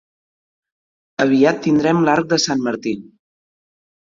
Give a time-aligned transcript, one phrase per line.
[1.25, 2.97] Aviat tindrem l'arc de Sant Martí.